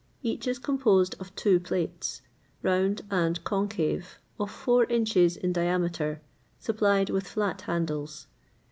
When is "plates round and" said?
1.59-3.43